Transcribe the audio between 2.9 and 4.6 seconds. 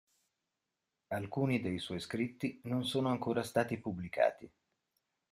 ancora stati pubblicati.